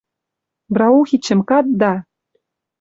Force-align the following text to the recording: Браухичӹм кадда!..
Браухичӹм 0.73 1.39
кадда!.. 1.49 1.93